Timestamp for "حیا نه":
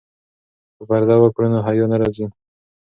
1.67-1.97